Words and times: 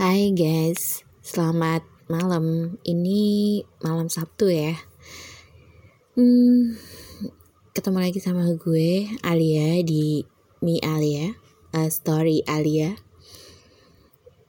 Hai 0.00 0.32
guys, 0.32 1.04
selamat 1.20 1.84
malam. 2.08 2.80
Ini 2.88 3.60
malam 3.84 4.08
Sabtu 4.08 4.48
ya. 4.48 4.72
Hmm, 6.16 6.72
ketemu 7.76 8.08
lagi 8.08 8.16
sama 8.16 8.48
gue 8.56 9.12
Alia 9.20 9.76
di 9.84 10.24
Mi 10.64 10.80
Alia, 10.80 11.36
uh, 11.76 11.92
Story 11.92 12.40
Alia. 12.48 12.96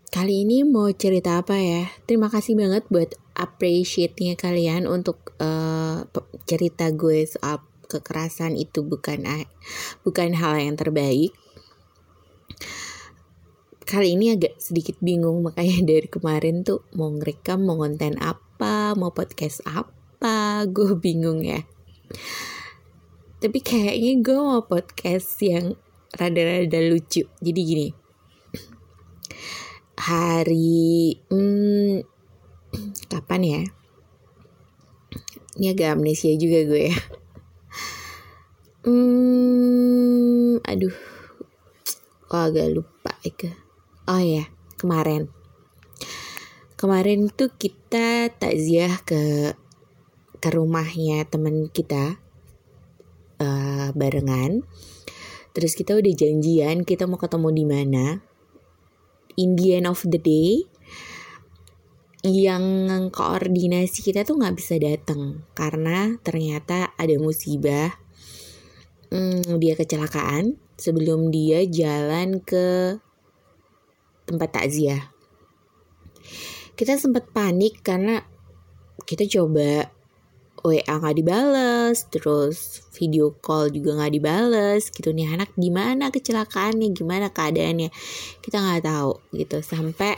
Kali 0.07 0.47
ini 0.47 0.63
mau 0.63 0.87
cerita 0.95 1.43
apa 1.43 1.59
ya? 1.59 1.83
Terima 2.07 2.31
kasih 2.31 2.55
banget 2.55 2.87
buat 2.87 3.11
appreciate-nya 3.35 4.39
kalian 4.39 4.87
untuk 4.87 5.35
uh, 5.43 6.07
cerita 6.47 6.95
gue 6.95 7.27
soal 7.27 7.59
kekerasan 7.91 8.55
itu 8.55 8.87
bukan 8.87 9.27
bukan 10.07 10.31
hal 10.31 10.63
yang 10.63 10.79
terbaik 10.79 11.35
kali 13.91 14.15
ini 14.15 14.31
agak 14.31 14.55
sedikit 14.55 14.95
bingung 15.03 15.43
makanya 15.43 15.83
dari 15.91 16.07
kemarin 16.07 16.63
tuh 16.63 16.87
mau 16.95 17.11
ngerekam 17.11 17.59
mau 17.67 17.75
konten 17.75 18.15
apa 18.23 18.95
mau 18.95 19.11
podcast 19.11 19.59
apa 19.67 20.63
gue 20.75 20.95
bingung 20.95 21.43
ya. 21.43 21.59
Tapi 23.43 23.59
kayaknya 23.59 24.23
gue 24.23 24.39
mau 24.39 24.63
podcast 24.63 25.35
yang 25.43 25.75
rada-rada 26.15 26.79
lucu. 26.87 27.27
Jadi 27.43 27.59
gini 27.59 27.87
hari 30.07 31.19
hmm, 31.27 31.99
kapan 33.11 33.41
ya? 33.43 33.61
Ini 35.59 35.75
agak 35.75 35.99
amnesia 35.99 36.31
juga 36.39 36.63
gue 36.63 36.83
ya. 36.95 36.97
Hmm 38.87 39.51
aduh 40.63 40.95
kok 42.31 42.41
agak 42.47 42.71
lupa 42.71 43.11
ya 43.27 43.51
Oh 44.09 44.17
ya, 44.17 44.49
kemarin. 44.81 45.29
Kemarin 46.73 47.29
tuh 47.29 47.53
kita 47.53 48.33
takziah 48.33 48.97
ke 49.05 49.53
ke 50.41 50.49
rumahnya 50.49 51.21
temen 51.29 51.69
kita 51.69 52.17
uh, 53.37 53.93
barengan. 53.93 54.65
Terus 55.53 55.77
kita 55.77 55.93
udah 55.93 56.13
janjian 56.17 56.81
kita 56.81 57.05
mau 57.05 57.21
ketemu 57.21 57.49
di 57.53 57.65
mana. 57.69 58.05
In 59.37 59.53
the 59.53 59.77
end 59.77 59.85
of 59.85 60.01
the 60.01 60.17
day, 60.17 60.65
yang 62.25 62.89
koordinasi 63.13 64.01
kita 64.01 64.25
tuh 64.25 64.41
nggak 64.41 64.57
bisa 64.57 64.81
datang 64.81 65.45
karena 65.53 66.17
ternyata 66.25 66.97
ada 66.97 67.15
musibah. 67.21 67.93
Hmm, 69.13 69.61
dia 69.61 69.77
kecelakaan 69.77 70.57
sebelum 70.81 71.29
dia 71.29 71.61
jalan 71.69 72.41
ke 72.41 72.97
tempat 74.25 74.49
takziah. 74.53 75.11
Kita 76.75 76.97
sempat 76.97 77.29
panik 77.29 77.81
karena 77.85 78.23
kita 79.05 79.27
coba 79.27 79.91
WA 80.61 80.85
nggak 80.85 81.17
dibales, 81.17 82.05
terus 82.13 82.85
video 82.93 83.33
call 83.33 83.73
juga 83.73 83.97
nggak 83.97 84.13
dibales, 84.13 84.93
gitu. 84.93 85.09
Nih 85.09 85.29
anak 85.33 85.53
gimana 85.57 86.13
kecelakaannya, 86.13 86.93
gimana 86.93 87.33
keadaannya, 87.33 87.89
kita 88.45 88.57
nggak 88.61 88.85
tahu 88.85 89.13
gitu. 89.33 89.57
Sampai 89.65 90.17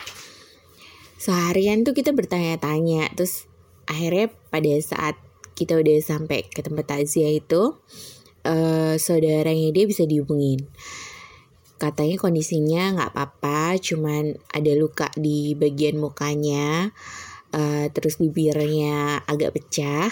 seharian 1.16 1.88
tuh 1.88 1.96
kita 1.96 2.12
bertanya-tanya, 2.12 3.16
terus 3.16 3.48
akhirnya 3.88 4.32
pada 4.52 4.72
saat 4.84 5.16
kita 5.56 5.80
udah 5.80 5.98
sampai 6.04 6.44
ke 6.52 6.60
tempat 6.60 6.92
takziah 6.92 7.32
itu, 7.32 7.80
uh, 8.44 8.96
saudaranya 9.00 9.72
dia 9.72 9.86
bisa 9.88 10.04
dihubungin 10.04 10.68
katanya 11.84 12.16
kondisinya 12.16 12.96
nggak 12.96 13.12
apa-apa 13.12 13.76
cuman 13.84 14.40
ada 14.56 14.72
luka 14.80 15.12
di 15.20 15.52
bagian 15.52 16.00
mukanya 16.00 16.96
uh, 17.52 17.86
terus 17.92 18.24
bibirnya 18.24 19.20
agak 19.28 19.60
pecah 19.60 20.08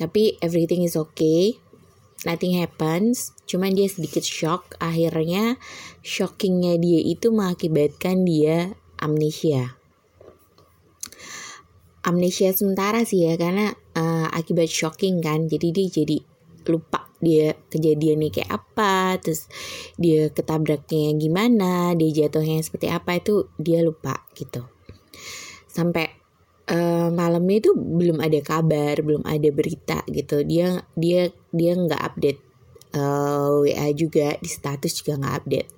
tapi 0.00 0.40
everything 0.40 0.80
is 0.80 0.96
okay 0.96 1.60
nothing 2.24 2.56
happens 2.56 3.36
cuman 3.44 3.76
dia 3.76 3.84
sedikit 3.84 4.24
shock 4.24 4.80
akhirnya 4.80 5.60
shockingnya 6.00 6.80
dia 6.80 7.04
itu 7.04 7.28
mengakibatkan 7.28 8.24
dia 8.24 8.72
amnesia. 8.98 9.78
Amnesia 12.02 12.50
sementara 12.56 13.04
sih 13.04 13.26
ya 13.28 13.36
karena 13.36 13.74
uh, 13.92 14.26
akibat 14.32 14.70
shocking 14.70 15.20
kan 15.20 15.44
jadi 15.46 15.68
dia 15.74 15.86
jadi 15.92 16.18
lupa 16.66 17.07
dia 17.18 17.58
kejadiannya 17.70 18.30
kayak 18.30 18.50
apa 18.50 19.18
terus 19.18 19.50
dia 19.98 20.30
ketabraknya 20.30 21.14
gimana 21.18 21.92
dia 21.98 22.26
jatuhnya 22.26 22.62
seperti 22.62 22.88
apa 22.90 23.18
itu 23.18 23.50
dia 23.58 23.82
lupa 23.82 24.22
gitu. 24.38 24.66
Sampai 25.66 26.06
uh, 26.70 27.10
malamnya 27.10 27.62
itu 27.66 27.70
belum 27.74 28.22
ada 28.22 28.38
kabar 28.42 29.02
belum 29.02 29.26
ada 29.26 29.48
berita 29.50 30.02
gitu. 30.06 30.46
Dia 30.46 30.82
dia 30.94 31.30
dia 31.50 31.72
nggak 31.74 32.02
update 32.02 32.40
uh, 32.94 33.66
eh, 33.66 33.74
wa 33.74 33.88
juga 33.92 34.38
di 34.38 34.50
status 34.50 34.92
juga 35.02 35.18
nggak 35.18 35.36
update. 35.42 35.70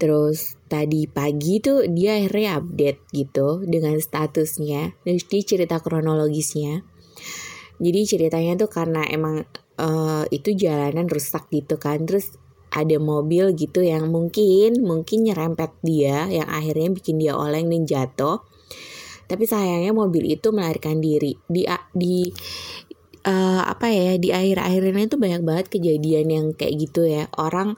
Terus 0.00 0.56
tadi 0.64 1.04
pagi 1.04 1.60
tuh 1.60 1.84
dia 1.90 2.16
akhirnya 2.16 2.56
update 2.56 3.00
gitu 3.12 3.66
dengan 3.68 4.00
statusnya 4.00 4.96
terus 5.04 5.28
dia 5.28 5.42
cerita 5.44 5.76
kronologisnya. 5.82 6.86
Jadi 7.80 8.00
ceritanya 8.04 8.60
tuh 8.60 8.68
karena 8.68 9.04
emang 9.08 9.44
uh, 9.80 10.24
itu 10.28 10.52
jalanan 10.52 11.08
rusak 11.08 11.48
gitu 11.48 11.80
kan. 11.80 12.04
Terus 12.04 12.36
ada 12.70 12.96
mobil 13.02 13.50
gitu 13.58 13.82
yang 13.82 14.12
mungkin 14.14 14.78
mungkin 14.78 15.26
nyerempet 15.26 15.74
dia 15.82 16.30
yang 16.30 16.46
akhirnya 16.46 16.94
bikin 16.94 17.18
dia 17.18 17.34
oleng 17.34 17.66
dan 17.66 17.82
jatuh. 17.88 18.44
Tapi 19.26 19.44
sayangnya 19.46 19.94
mobil 19.94 20.26
itu 20.26 20.50
melarikan 20.54 20.98
diri. 21.02 21.34
Di 21.48 21.66
di 21.94 22.28
uh, 23.26 23.62
apa 23.66 23.86
ya 23.90 24.18
di 24.18 24.30
akhir-akhir 24.30 24.82
ini 24.90 25.06
tuh 25.10 25.18
banyak 25.18 25.42
banget 25.42 25.66
kejadian 25.70 26.26
yang 26.30 26.46
kayak 26.54 26.74
gitu 26.78 27.06
ya. 27.06 27.26
Orang 27.38 27.74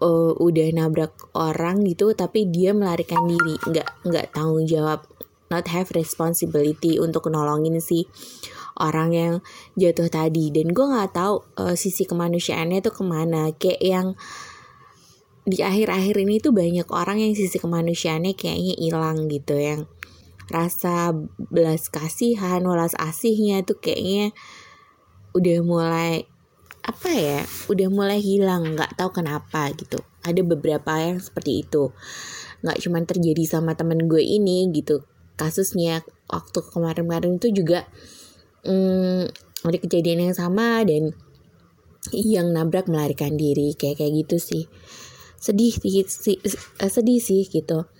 uh, 0.00 0.32
udah 0.36 0.68
nabrak 0.72 1.12
orang 1.36 1.84
gitu 1.84 2.12
tapi 2.16 2.48
dia 2.48 2.72
melarikan 2.72 3.24
diri. 3.28 3.56
Nggak 3.68 3.88
nggak 4.04 4.26
tanggung 4.32 4.64
jawab 4.68 5.04
not 5.52 5.68
have 5.68 5.92
responsibility 5.92 6.96
untuk 6.96 7.28
nolongin 7.28 7.76
si 7.84 8.08
orang 8.80 9.10
yang 9.12 9.34
jatuh 9.76 10.08
tadi. 10.08 10.48
Dan 10.48 10.72
gue 10.72 10.86
nggak 10.86 11.12
tahu 11.12 11.44
uh, 11.60 11.76
sisi 11.76 12.08
kemanusiaannya 12.08 12.80
tuh 12.80 12.94
ke 12.94 13.02
mana. 13.04 13.52
Kayak 13.52 13.80
yang 13.82 14.06
di 15.42 15.58
akhir-akhir 15.58 16.16
ini 16.22 16.38
tuh 16.38 16.54
banyak 16.54 16.86
orang 16.88 17.18
yang 17.20 17.34
sisi 17.34 17.58
kemanusiaannya 17.58 18.32
kayaknya 18.32 18.74
hilang 18.78 19.28
gitu. 19.28 19.58
Yang 19.58 19.90
rasa 20.48 21.12
belas 21.38 21.88
kasihan 21.92 22.64
walas 22.64 22.96
asihnya 22.98 23.62
tuh 23.64 23.78
kayaknya 23.78 24.32
udah 25.32 25.58
mulai 25.64 26.28
apa 26.82 27.10
ya 27.14 27.40
udah 27.68 27.88
mulai 27.92 28.18
hilang. 28.18 28.72
Nggak 28.74 28.96
tahu 28.96 29.22
kenapa 29.22 29.68
gitu. 29.76 30.00
Ada 30.22 30.40
beberapa 30.46 30.96
yang 31.02 31.18
seperti 31.18 31.66
itu. 31.66 31.90
Nggak 32.62 32.78
cuma 32.86 33.02
terjadi 33.02 33.42
sama 33.44 33.74
temen 33.74 34.06
gue 34.06 34.22
ini 34.22 34.70
gitu 34.70 35.02
kasusnya 35.42 36.06
waktu 36.30 36.58
kemarin-kemarin 36.70 37.42
itu 37.42 37.50
juga 37.50 37.82
hmm, 38.62 39.26
ada 39.66 39.78
kejadian 39.78 40.30
yang 40.30 40.36
sama 40.36 40.86
dan 40.86 41.14
yang 42.10 42.50
nabrak 42.50 42.90
melarikan 42.90 43.38
diri 43.38 43.78
kayak 43.78 44.02
kayak 44.02 44.26
gitu 44.26 44.36
sih. 44.42 44.64
Sedih 45.42 45.74
sih, 45.74 46.38
eh, 46.38 46.90
sedih 46.90 47.18
sih 47.18 47.46
gitu. 47.50 47.90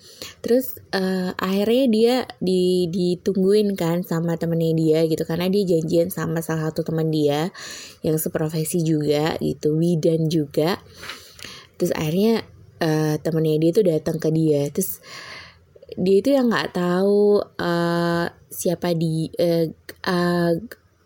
Terus 0.43 0.79
uh, 0.95 1.35
akhirnya 1.35 1.85
dia 1.91 2.17
di 2.39 2.87
ditungguin 2.87 3.75
kan 3.75 4.07
sama 4.07 4.39
temennya 4.39 4.75
dia 4.79 4.99
gitu 5.11 5.27
karena 5.27 5.51
dia 5.51 5.67
janjian 5.75 6.15
sama 6.15 6.39
salah 6.39 6.71
satu 6.71 6.87
teman 6.87 7.11
dia 7.11 7.51
yang 8.07 8.15
seprofesi 8.15 8.87
juga 8.87 9.35
gitu 9.43 9.75
Widan 9.75 10.31
juga. 10.31 10.79
Terus 11.83 11.91
akhirnya 11.99 12.47
uh, 12.79 13.19
temennya 13.19 13.59
dia 13.59 13.71
tuh 13.75 13.85
datang 13.91 14.17
ke 14.23 14.31
dia. 14.31 14.71
Terus 14.71 15.03
dia 15.99 16.17
itu 16.21 16.31
yang 16.33 16.49
nggak 16.49 16.77
tahu 16.77 17.41
uh, 17.41 18.27
siapa 18.49 18.93
di 18.97 19.29
uh, 19.37 19.67
uh, 20.07 20.53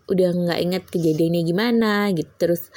udah 0.07 0.29
nggak 0.31 0.59
inget 0.63 0.83
kejadiannya 0.87 1.41
gimana 1.43 2.11
gitu. 2.15 2.31
Terus 2.39 2.71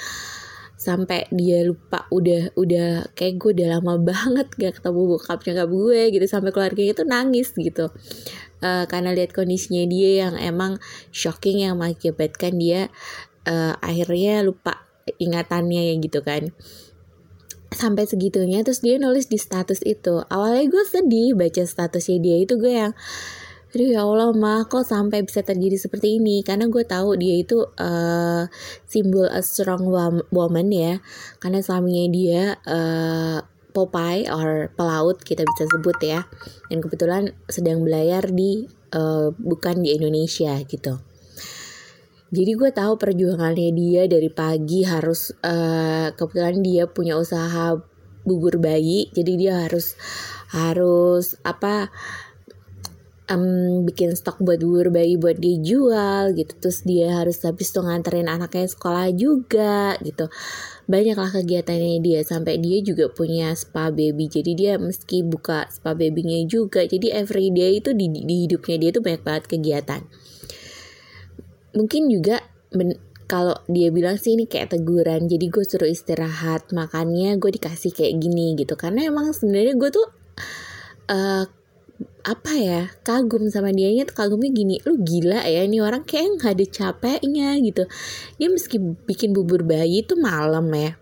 sampai 0.81 1.29
dia 1.29 1.61
lupa 1.61 2.09
udah 2.09 2.57
udah 2.57 3.13
kayak 3.13 3.37
gue 3.37 3.51
udah 3.53 3.69
lama 3.77 4.01
banget 4.11 4.49
gak 4.57 4.81
ketemu 4.81 5.01
bokapnya 5.13 5.53
gak 5.61 5.69
gue 5.69 6.01
gitu 6.09 6.25
sampai 6.25 6.51
keluarganya 6.57 6.93
itu 6.97 7.05
nangis 7.05 7.49
gitu. 7.53 7.93
Uh, 8.65 8.85
karena 8.89 9.13
lihat 9.13 9.37
kondisinya 9.37 9.85
dia 9.89 10.25
yang 10.29 10.35
emang 10.41 10.81
shocking 11.13 11.65
yang 11.65 11.77
mengakibatkan 11.81 12.57
dia 12.57 12.89
uh, 13.49 13.77
akhirnya 13.81 14.45
lupa 14.45 14.85
ingatannya 15.21 15.93
ya 15.93 15.95
gitu 16.01 16.21
kan 16.21 16.53
sampai 17.71 18.05
segitunya 18.07 18.67
terus 18.67 18.83
dia 18.83 18.99
nulis 18.99 19.31
di 19.31 19.39
status 19.39 19.81
itu. 19.87 20.23
Awalnya 20.27 20.67
gue 20.67 20.85
sedih 20.85 21.39
baca 21.39 21.63
statusnya 21.63 22.19
dia 22.19 22.37
itu 22.43 22.59
gue 22.59 22.75
yang 22.75 22.93
aduh 23.71 23.87
ya 23.87 24.03
Allah 24.03 24.35
mah 24.35 24.67
kok 24.67 24.83
sampai 24.83 25.23
bisa 25.23 25.47
terjadi 25.47 25.79
seperti 25.79 26.19
ini? 26.19 26.43
Karena 26.43 26.67
gue 26.67 26.83
tahu 26.83 27.15
dia 27.15 27.39
itu 27.39 27.63
uh, 27.63 28.51
simbol 28.91 29.31
a 29.31 29.41
strong 29.47 29.87
woman 30.35 30.69
ya. 30.75 30.99
Karena 31.39 31.63
suaminya 31.63 32.07
dia 32.11 32.43
uh, 32.67 33.39
Popeye 33.71 34.27
or 34.27 34.75
pelaut 34.75 35.23
kita 35.23 35.47
bisa 35.47 35.71
sebut 35.71 35.99
ya. 36.03 36.27
Dan 36.67 36.83
kebetulan 36.83 37.31
sedang 37.47 37.87
belayar 37.87 38.27
di 38.35 38.67
uh, 38.91 39.31
bukan 39.39 39.87
di 39.87 39.95
Indonesia 39.95 40.59
gitu 40.67 41.10
jadi 42.31 42.55
gue 42.55 42.71
tahu 42.71 42.95
perjuangannya 42.95 43.75
dia 43.75 44.03
dari 44.07 44.31
pagi 44.31 44.87
harus 44.87 45.35
uh, 45.43 46.15
kebetulan 46.15 46.63
dia 46.63 46.87
punya 46.87 47.19
usaha 47.19 47.75
bubur 48.23 48.63
bayi. 48.63 49.11
Jadi 49.11 49.33
dia 49.35 49.67
harus 49.67 49.99
harus 50.55 51.35
apa 51.43 51.91
um, 53.35 53.83
bikin 53.83 54.15
stok 54.15 54.39
buat 54.47 54.63
bubur 54.63 54.95
bayi 54.95 55.19
buat 55.19 55.43
dijual 55.43 56.31
gitu. 56.39 56.55
Terus 56.63 56.87
dia 56.87 57.19
harus 57.19 57.43
habis 57.43 57.75
tuh 57.75 57.83
nganterin 57.83 58.31
anaknya 58.31 58.71
sekolah 58.71 59.11
juga 59.11 59.99
gitu. 59.99 60.31
Banyaklah 60.87 61.35
kegiatannya 61.35 61.99
dia. 61.99 62.23
Sampai 62.23 62.63
dia 62.63 62.79
juga 62.79 63.11
punya 63.11 63.51
spa 63.59 63.91
baby. 63.91 64.31
Jadi 64.31 64.55
dia 64.55 64.79
meski 64.79 65.27
buka 65.27 65.67
spa 65.67 65.99
babynya 65.99 66.47
juga 66.47 66.87
jadi 66.87 67.27
every 67.27 67.51
day 67.51 67.83
itu 67.83 67.91
di, 67.91 68.07
di 68.07 68.47
hidupnya 68.47 68.79
dia 68.79 68.91
tuh 68.95 69.03
banyak 69.03 69.23
banget 69.27 69.45
kegiatan 69.51 70.07
mungkin 71.75 72.11
juga 72.11 72.43
ben, 72.71 72.95
kalau 73.31 73.55
dia 73.71 73.95
bilang 73.95 74.19
sih 74.19 74.35
ini 74.35 74.51
kayak 74.51 74.75
teguran 74.75 75.31
jadi 75.31 75.47
gue 75.47 75.63
suruh 75.63 75.87
istirahat 75.87 76.75
makannya 76.75 77.39
gue 77.39 77.51
dikasih 77.55 77.95
kayak 77.95 78.19
gini 78.19 78.59
gitu. 78.59 78.75
Karena 78.75 79.07
emang 79.07 79.31
sebenarnya 79.31 79.75
gue 79.79 79.91
tuh 79.95 80.07
uh, 81.15 81.45
apa 82.21 82.53
ya 82.57 82.83
kagum 83.05 83.49
sama 83.49 83.73
dia 83.73 83.93
tuh 84.09 84.17
kagumnya 84.17 84.51
gini 84.53 84.81
lu 84.89 85.01
gila 85.05 85.45
ya 85.45 85.69
ini 85.69 85.81
orang 85.85 86.05
kayak 86.05 86.37
nggak 86.37 86.53
ada 86.59 86.67
capeknya 86.69 87.49
gitu. 87.65 87.89
Dia 88.37 88.49
meski 88.53 88.77
bikin 89.09 89.33
bubur 89.33 89.65
bayi 89.65 90.05
itu 90.05 90.19
malam 90.21 90.69
ya 90.75 91.00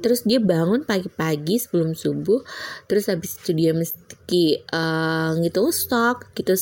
terus 0.00 0.24
dia 0.28 0.42
bangun 0.42 0.84
pagi-pagi 0.84 1.56
sebelum 1.56 1.96
subuh 1.96 2.44
terus 2.86 3.08
habis 3.08 3.40
itu 3.40 3.56
dia 3.56 3.72
meski 3.72 4.60
uh, 4.72 5.36
ngitung 5.40 5.72
stok 5.72 6.32
gitu 6.36 6.52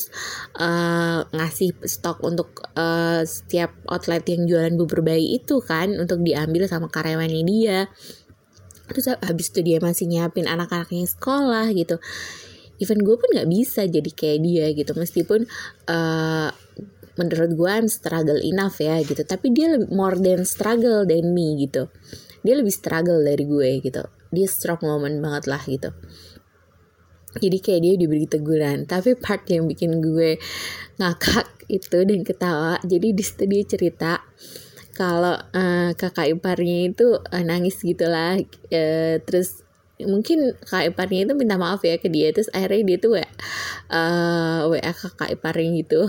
uh, 0.59 1.27
ngasih 1.29 1.75
stok 1.83 2.23
untuk 2.23 2.65
uh, 2.75 3.23
setiap 3.23 3.75
outlet 3.89 4.23
yang 4.27 4.47
jualan 4.47 4.73
bubur 4.75 5.01
bayi 5.01 5.39
itu 5.39 5.59
kan 5.63 5.95
untuk 5.97 6.21
diambil 6.21 6.67
sama 6.69 6.87
karyawannya 6.91 7.43
dia. 7.45 7.79
Terus 8.85 9.17
habis 9.17 9.49
itu 9.49 9.65
dia 9.65 9.81
masih 9.81 10.05
nyiapin 10.05 10.45
anak-anaknya 10.45 11.09
sekolah 11.09 11.73
gitu. 11.73 11.97
Even 12.77 13.01
gue 13.01 13.15
pun 13.17 13.29
nggak 13.33 13.49
bisa 13.49 13.87
jadi 13.87 14.11
kayak 14.11 14.39
dia 14.43 14.65
gitu 14.75 14.91
meskipun 14.93 15.47
uh, 15.89 16.51
menurut 17.15 17.51
gue 17.55 17.69
I'm 17.71 17.87
struggle 17.87 18.39
enough 18.43 18.83
ya 18.83 18.99
gitu 18.99 19.23
tapi 19.23 19.55
dia 19.55 19.79
more 19.87 20.19
than 20.19 20.43
struggle 20.43 21.07
than 21.07 21.31
me 21.31 21.55
gitu 21.63 21.87
dia 22.45 22.55
lebih 22.55 22.71
struggle 22.71 23.25
dari 23.25 23.43
gue 23.43 23.69
gitu. 23.81 24.05
Dia 24.29 24.45
strong 24.45 24.85
moment 24.85 25.17
banget 25.17 25.49
lah 25.49 25.61
gitu. 25.65 25.89
Jadi 27.35 27.57
kayak 27.59 27.81
dia 27.81 27.93
diberi 27.97 28.29
teguran. 28.29 28.85
Tapi 28.85 29.17
part 29.17 29.43
yang 29.49 29.65
bikin 29.65 29.99
gue 29.99 30.37
ngakak 31.01 31.55
itu 31.67 31.97
dan 32.05 32.21
ketawa 32.21 32.77
jadi 32.85 33.07
di 33.13 33.23
situ 33.25 33.43
dia 33.49 33.63
cerita 33.65 34.13
kalau 34.95 35.35
uh, 35.35 35.91
kakak 35.97 36.31
iparnya 36.31 36.93
itu 36.93 37.19
uh, 37.19 37.43
nangis 37.43 37.81
gitulah 37.83 38.39
uh, 38.39 39.15
terus 39.25 39.64
mungkin 40.03 40.51
kakak 40.59 40.91
iparnya 40.91 41.23
itu 41.23 41.33
minta 41.39 41.55
maaf 41.55 41.79
ya 41.79 41.95
ke 41.95 42.11
dia 42.11 42.35
terus 42.35 42.51
akhirnya 42.51 42.83
dia 42.83 42.97
tuh 42.99 43.11
WA, 43.15 43.23
uh, 43.87 44.67
WA 44.67 44.91
kakak 44.91 45.39
iparnya 45.39 45.71
gitu. 45.79 46.03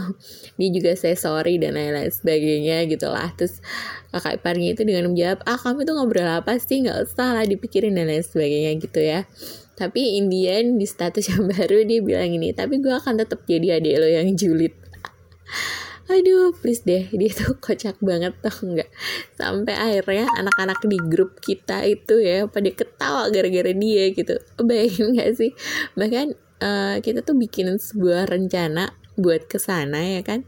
Dia 0.58 0.68
juga 0.74 0.90
saya 0.98 1.14
sorry 1.14 1.62
dan 1.62 1.78
lain-lain 1.78 2.10
sebagainya 2.10 2.90
gitu 2.90 3.06
lah 3.06 3.30
terus 3.38 3.62
kakak 4.10 4.42
iparnya 4.42 4.74
itu 4.74 4.82
dengan 4.82 5.14
menjawab 5.14 5.46
ah 5.46 5.54
kamu 5.54 5.86
tuh 5.86 5.94
ngobrol 5.94 6.26
apa 6.26 6.58
sih? 6.58 6.82
Nggak 6.82 6.98
usah 7.06 7.38
lah 7.38 7.44
dipikirin 7.46 7.94
dan 7.94 8.10
lain 8.10 8.26
sebagainya 8.26 8.72
gitu 8.82 8.98
ya. 8.98 9.22
Tapi 9.78 10.18
Indian 10.18 10.74
di 10.74 10.86
status 10.88 11.28
yang 11.30 11.46
baru 11.46 11.86
dia 11.86 12.02
bilang 12.02 12.34
ini 12.34 12.50
tapi 12.50 12.82
gue 12.82 12.90
akan 12.90 13.22
tetap 13.22 13.46
jadi 13.46 13.78
adik 13.78 13.94
lo 14.02 14.08
yang 14.10 14.34
julid 14.34 14.74
aduh 16.06 16.54
please 16.62 16.86
deh 16.86 17.10
dia 17.10 17.30
tuh 17.34 17.58
kocak 17.64 17.98
banget 17.98 18.34
tau 18.38 18.62
nggak? 18.62 18.90
Sampai 19.34 19.74
akhirnya 19.74 20.30
anak-anak 20.38 20.78
di 20.86 20.98
grup 21.02 21.42
kita 21.42 21.82
itu 21.82 22.22
ya 22.22 22.46
pada 22.46 22.70
ketawa 22.70 23.28
gara-gara 23.34 23.72
dia 23.74 24.14
gitu. 24.14 24.38
Bayangin 24.62 25.18
gak 25.18 25.30
sih? 25.34 25.50
Bahkan 25.98 26.26
uh, 26.62 26.96
kita 27.02 27.26
tuh 27.26 27.34
bikin 27.34 27.74
sebuah 27.76 28.30
rencana 28.30 28.94
buat 29.18 29.50
ke 29.50 29.58
sana 29.58 30.18
ya 30.18 30.22
kan? 30.22 30.46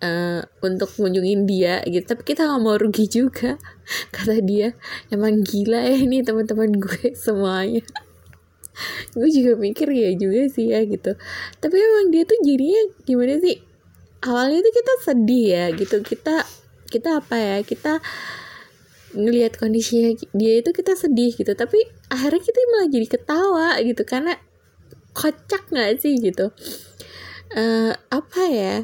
Uh, 0.00 0.40
untuk 0.64 0.88
kunjungin 0.96 1.44
dia 1.44 1.84
gitu. 1.84 2.04
Tapi 2.04 2.22
kita 2.24 2.48
nggak 2.48 2.60
mau 2.60 2.76
rugi 2.76 3.08
juga. 3.08 3.56
Kata 4.14 4.36
dia 4.44 4.76
emang 5.08 5.44
gila 5.44 5.80
ya 5.80 5.96
ini 5.96 6.20
teman-teman 6.20 6.76
gue 6.76 7.12
semuanya. 7.24 7.84
Gue 9.12 9.28
juga 9.28 9.60
mikir 9.60 9.92
ya 9.92 10.12
juga 10.16 10.48
sih 10.48 10.72
ya 10.72 10.84
gitu. 10.84 11.16
Tapi 11.60 11.76
emang 11.76 12.12
dia 12.12 12.24
tuh 12.24 12.40
jadinya 12.40 12.82
gimana 13.04 13.36
sih 13.40 13.69
awalnya 14.24 14.60
tuh 14.64 14.74
kita 14.74 14.92
sedih 15.04 15.46
ya 15.48 15.64
gitu. 15.76 15.96
Kita 16.04 16.44
kita 16.90 17.22
apa 17.22 17.36
ya 17.38 17.56
kita 17.62 18.02
ngelihat 19.10 19.58
kondisinya 19.58 20.14
dia 20.36 20.60
itu 20.60 20.70
kita 20.70 20.94
sedih 20.94 21.34
gitu. 21.34 21.52
Tapi 21.56 21.78
akhirnya 22.12 22.42
kita 22.42 22.58
malah 22.72 22.88
jadi 22.90 23.06
ketawa 23.06 23.68
gitu. 23.82 24.02
Karena 24.04 24.34
kocak 25.16 25.68
nggak 25.72 26.00
sih 26.00 26.16
gitu? 26.20 26.52
Uh, 27.50 27.92
apa 28.14 28.42
ya 28.46 28.76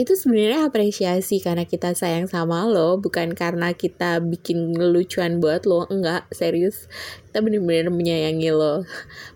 itu 0.00 0.16
sebenarnya 0.16 0.66
apresiasi 0.66 1.38
karena 1.44 1.68
kita 1.68 1.92
sayang 1.92 2.24
sama 2.24 2.64
lo 2.64 2.96
bukan 2.96 3.36
karena 3.36 3.76
kita 3.76 4.24
bikin 4.24 4.72
lucuan 4.74 5.36
buat 5.38 5.68
lo 5.68 5.84
enggak 5.92 6.26
serius. 6.32 6.88
Kita 7.28 7.44
benar-benar 7.44 7.92
menyayangi 7.92 8.50
lo 8.50 8.88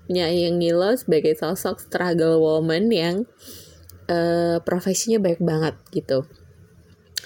menyayangi 0.08 0.70
lo 0.72 0.96
sebagai 0.96 1.36
sosok 1.36 1.76
struggle 1.84 2.40
woman 2.40 2.88
yang 2.88 3.28
uh, 4.10 4.56
profesinya 4.62 5.18
banyak 5.22 5.42
banget 5.42 5.74
gitu. 5.92 6.26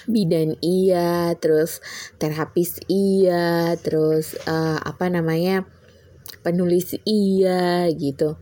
Bidan 0.08 0.56
iya 0.64 1.36
terus 1.36 1.84
terapis 2.16 2.80
iya 2.88 3.76
terus 3.76 4.34
uh, 4.48 4.80
apa 4.80 5.12
namanya 5.12 5.68
penulis 6.40 6.96
iya 7.04 7.88
gitu. 7.92 8.40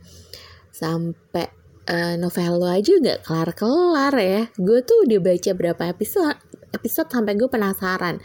Sampai 0.71 1.51
uh, 1.91 2.15
novel 2.15 2.63
lo 2.63 2.69
aja 2.71 2.93
nggak 2.95 3.27
kelar 3.27 3.51
kelar 3.59 4.15
ya. 4.15 4.43
Gue 4.55 4.87
tuh 4.87 5.09
udah 5.09 5.19
baca 5.19 5.51
berapa 5.55 5.83
episode 5.91 6.39
episode 6.73 7.09
sampai 7.11 7.35
gue 7.35 7.49
penasaran. 7.51 8.21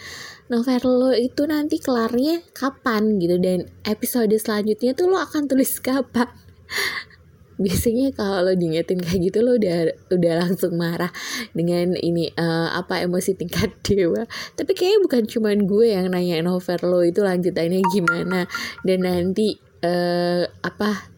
Novel 0.52 0.84
lo 0.84 1.12
itu 1.16 1.48
nanti 1.48 1.80
kelarnya 1.80 2.44
kapan 2.52 3.18
gitu 3.18 3.40
dan 3.40 3.72
episode 3.88 4.36
selanjutnya 4.36 4.92
tuh 4.94 5.08
lo 5.10 5.18
akan 5.18 5.48
tulis 5.48 5.80
kapan 5.80 6.28
biasanya 7.62 8.12
kalau 8.18 8.50
lo 8.50 8.54
diingetin 8.58 9.00
kayak 9.00 9.30
gitu 9.30 9.40
lo 9.46 9.56
udah 9.56 9.94
udah 10.10 10.34
langsung 10.46 10.76
marah 10.76 11.14
dengan 11.54 11.94
ini 12.00 12.34
uh, 12.34 12.74
apa 12.74 13.06
emosi 13.06 13.38
tingkat 13.38 13.72
dewa. 13.88 14.26
Tapi 14.58 14.72
kayaknya 14.74 15.00
bukan 15.06 15.24
cuman 15.30 15.58
gue 15.70 15.86
yang 15.94 16.10
nanya 16.12 16.42
novel 16.42 16.82
lo 16.84 17.00
itu 17.06 17.22
lanjutannya 17.22 17.80
gimana. 17.94 18.50
Dan 18.82 19.06
nanti 19.06 19.58
uh, 19.86 20.44
apa 20.64 21.13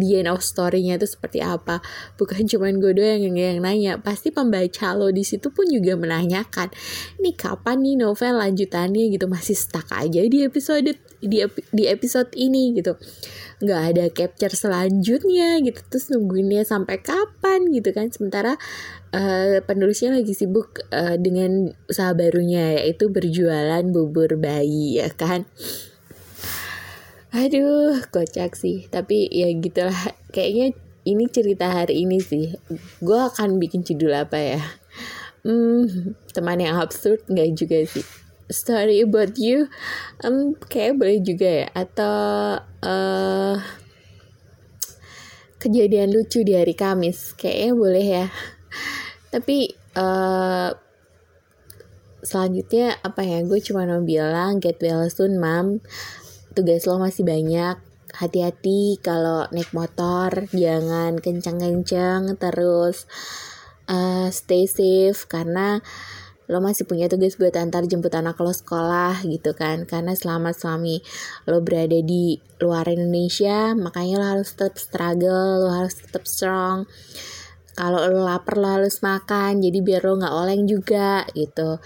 the 0.00 0.22
end 0.22 0.30
of 0.30 0.40
story-nya 0.40 0.96
itu 0.96 1.06
seperti 1.06 1.42
apa. 1.44 1.82
Bukan 2.16 2.46
cuman 2.46 2.78
gue 2.78 2.92
doang 2.94 3.20
yang, 3.22 3.36
yang 3.36 3.58
nanya. 3.62 3.92
Pasti 4.00 4.30
pembaca 4.30 4.94
lo 4.94 5.10
di 5.10 5.22
situ 5.22 5.50
pun 5.50 5.68
juga 5.68 5.98
menanyakan 5.98 6.70
ini 7.18 7.34
kapan 7.34 7.82
nih 7.82 7.96
novel 7.98 8.38
lanjutannya? 8.38 9.10
gitu. 9.12 9.26
Masih 9.28 9.56
stuck 9.58 9.90
aja 9.94 10.20
di 10.24 10.38
episode 10.42 10.96
di, 11.18 11.38
di 11.74 11.84
episode 11.86 12.30
ini 12.38 12.74
gitu. 12.78 12.94
Nggak 13.58 13.82
ada 13.94 14.04
capture 14.14 14.54
selanjutnya 14.54 15.58
gitu. 15.62 15.80
Terus 15.90 16.14
nungguinnya 16.14 16.62
sampai 16.62 17.02
kapan 17.02 17.68
gitu 17.74 17.90
kan. 17.90 18.10
Sementara 18.10 18.56
uh, 19.12 19.58
penulisnya 19.64 20.16
lagi 20.20 20.32
sibuk 20.36 20.82
uh, 20.92 21.16
dengan 21.16 21.72
usaha 21.88 22.12
barunya 22.12 22.80
yaitu 22.82 23.08
berjualan 23.08 23.84
bubur 23.88 24.36
bayi 24.36 25.00
ya 25.00 25.08
kan 25.12 25.48
aduh 27.32 28.00
kocak 28.08 28.56
sih. 28.56 28.88
Tapi 28.88 29.28
ya 29.28 29.48
gitulah. 29.56 29.96
Kayaknya 30.32 30.76
ini 31.08 31.24
cerita 31.28 31.72
hari 31.72 32.04
ini 32.04 32.20
sih. 32.20 32.52
Gue 33.00 33.18
akan 33.18 33.56
bikin 33.56 33.84
judul 33.84 34.12
apa 34.12 34.36
ya? 34.36 34.62
Hmm 35.44 36.14
teman 36.36 36.60
yang 36.60 36.76
absurd 36.76 37.24
nggak 37.28 37.56
juga 37.56 37.78
sih. 37.88 38.04
Story 38.48 39.04
about 39.04 39.36
you. 39.36 39.68
Um 40.24 40.56
kayak 40.56 41.00
boleh 41.00 41.20
juga 41.20 41.48
ya. 41.64 41.68
Atau 41.72 42.16
uh, 42.84 43.56
kejadian 45.60 46.12
lucu 46.12 46.44
di 46.44 46.56
hari 46.56 46.72
Kamis. 46.76 47.36
Kayaknya 47.36 47.72
boleh 47.76 48.06
ya. 48.06 48.26
Tapi 49.28 49.72
uh, 49.96 50.72
selanjutnya 52.24 53.00
apa 53.04 53.20
ya? 53.24 53.44
Gue 53.44 53.60
cuma 53.60 53.84
mau 53.84 54.00
bilang 54.00 54.60
get 54.60 54.80
well 54.80 55.04
soon 55.08 55.36
mam 55.36 55.80
tugas 56.58 56.82
lo 56.90 56.98
masih 56.98 57.22
banyak. 57.22 57.78
Hati-hati 58.10 58.98
kalau 58.98 59.46
naik 59.54 59.70
motor 59.70 60.50
jangan 60.50 61.22
kencang-kencang 61.22 62.34
terus 62.34 63.06
uh, 63.86 64.26
stay 64.34 64.66
safe 64.66 65.22
karena 65.30 65.78
lo 66.48 66.58
masih 66.58 66.88
punya 66.88 67.06
tugas 67.06 67.36
buat 67.36 67.52
antar 67.60 67.84
jemput 67.86 68.10
anak 68.10 68.34
lo 68.42 68.50
sekolah 68.50 69.22
gitu 69.22 69.54
kan. 69.54 69.86
Karena 69.86 70.18
selama 70.18 70.50
suami 70.50 70.98
lo 71.46 71.62
berada 71.62 72.02
di 72.02 72.42
luar 72.58 72.90
Indonesia 72.90 73.78
makanya 73.78 74.18
lo 74.18 74.26
harus 74.34 74.50
tetap 74.58 74.82
struggle 74.82 75.62
lo 75.62 75.70
harus 75.70 75.94
tetap 75.94 76.26
strong. 76.26 76.90
Kalau 77.78 78.02
lo 78.10 78.26
lapar 78.26 78.58
lo 78.58 78.66
harus 78.66 78.98
makan 79.06 79.62
jadi 79.62 79.78
biar 79.78 80.02
lo 80.02 80.18
nggak 80.18 80.34
oleng 80.34 80.66
juga 80.66 81.22
gitu 81.38 81.78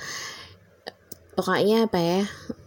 pokoknya 1.32 1.88
apa 1.88 1.98
ya 2.00 2.22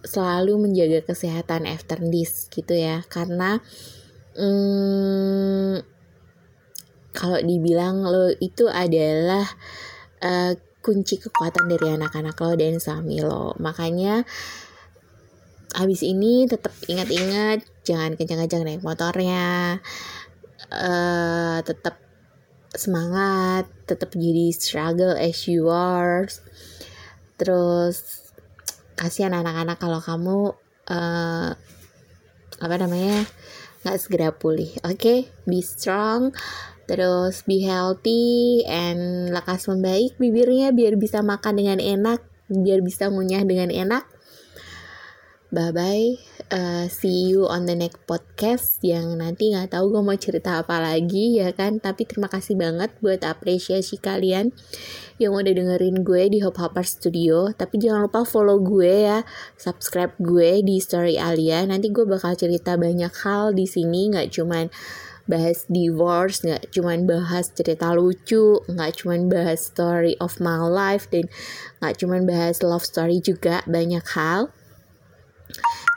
selalu 0.05 0.69
menjaga 0.69 1.05
kesehatan 1.05 1.65
after 1.69 1.97
this 2.01 2.49
gitu 2.49 2.73
ya. 2.73 3.05
Karena 3.09 3.61
hmm, 4.37 5.81
kalau 7.15 7.39
dibilang 7.41 8.03
lo 8.03 8.29
itu 8.37 8.67
adalah 8.67 9.47
uh, 10.21 10.53
kunci 10.85 11.17
kekuatan 11.17 11.65
dari 11.65 11.97
anak-anak 11.97 12.37
lo 12.37 12.53
dan 12.53 12.77
suami 12.77 13.23
lo. 13.23 13.57
Makanya 13.57 14.21
habis 15.75 16.05
ini 16.05 16.45
tetap 16.47 16.71
ingat-ingat 16.85 17.65
jangan 17.83 18.15
kencang-kencang 18.15 18.63
naik 18.63 18.85
motornya 18.85 19.77
uh, 20.71 21.59
tetap 21.65 21.99
semangat 22.75 23.67
tetap 23.87 24.11
jadi 24.13 24.51
struggle 24.51 25.15
as 25.15 25.47
you 25.47 25.71
are. 25.71 26.27
Terus 27.35 28.25
kasihan 28.95 29.35
anak-anak 29.35 29.77
kalau 29.79 29.99
kamu 29.99 30.55
uh, 30.91 31.49
apa 32.55 32.75
namanya 32.79 33.27
nggak 33.83 33.99
segera 33.99 34.31
pulih 34.31 34.71
oke 34.81 34.97
okay? 34.97 35.19
be 35.45 35.59
strong 35.61 36.31
Terus 36.85 37.41
be 37.41 37.65
healthy 37.65 38.61
and 38.69 39.33
lekas 39.33 39.65
membaik 39.65 40.13
bibirnya 40.21 40.69
biar 40.69 41.01
bisa 41.01 41.25
makan 41.25 41.57
dengan 41.57 41.81
enak, 41.81 42.21
biar 42.45 42.85
bisa 42.85 43.09
ngunyah 43.09 43.41
dengan 43.41 43.73
enak. 43.73 44.05
Bye 45.49 45.73
bye, 45.73 46.09
uh, 46.51 46.85
see 46.91 47.31
you 47.31 47.49
on 47.49 47.65
the 47.65 47.73
next 47.73 48.01
podcast 48.05 48.77
yang 48.85 49.17
nanti 49.17 49.53
nggak 49.53 49.73
tahu 49.73 49.93
gue 49.93 50.03
mau 50.05 50.17
cerita 50.17 50.61
apa 50.61 50.77
lagi 50.77 51.39
ya 51.41 51.53
kan. 51.55 51.81
Tapi 51.81 52.05
terima 52.05 52.29
kasih 52.29 52.59
banget 52.59 52.93
buat 53.01 53.23
apresiasi 53.25 53.97
kalian 53.97 54.53
yang 55.17 55.31
udah 55.33 55.53
dengerin 55.53 56.03
gue 56.03 56.23
di 56.29 56.39
Hop 56.43 56.59
Hopper 56.61 56.85
Studio. 56.85 57.49
Tapi 57.55 57.81
jangan 57.81 58.05
lupa 58.05 58.27
follow 58.27 58.61
gue 58.61 59.07
ya, 59.07 59.23
subscribe 59.55 60.13
gue 60.21 60.61
di 60.61 60.77
Story 60.77 61.17
Alia. 61.17 61.63
Nanti 61.65 61.89
gue 61.89 62.05
bakal 62.05 62.37
cerita 62.37 62.75
banyak 62.77 63.13
hal 63.23 63.55
di 63.55 63.65
sini, 63.65 64.13
nggak 64.13 64.29
cuman 64.35 64.69
bahas 65.25 65.65
divorce 65.65 66.45
nggak 66.45 66.69
cuman 66.69 67.09
bahas 67.09 67.49
cerita 67.49 67.97
lucu 67.97 68.61
nggak 68.69 69.01
cuman 69.01 69.25
bahas 69.25 69.73
story 69.73 70.13
of 70.21 70.37
my 70.37 70.61
life 70.61 71.09
dan 71.09 71.25
nggak 71.81 71.97
cuman 71.97 72.29
bahas 72.29 72.61
love 72.61 72.85
story 72.85 73.17
juga 73.17 73.65
banyak 73.65 74.05
hal 74.13 74.53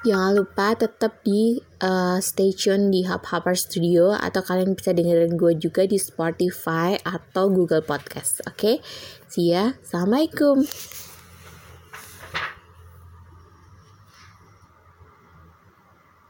jangan 0.07 0.33
lupa 0.39 0.79
tetap 0.79 1.21
di 1.27 1.59
uh, 1.83 2.23
stay 2.23 2.55
tune 2.55 2.95
di 2.95 3.03
Hub 3.09 3.27
Hopper 3.29 3.59
Studio 3.59 4.15
atau 4.15 4.45
kalian 4.45 4.79
bisa 4.79 4.95
dengerin 4.95 5.35
gue 5.35 5.59
juga 5.59 5.85
di 5.85 5.99
Spotify 5.99 6.95
atau 7.03 7.51
Google 7.51 7.83
Podcast 7.83 8.45
oke 8.47 8.55
okay? 8.55 8.77
see 9.27 9.51
ya 9.51 9.75
assalamualaikum 9.83 10.63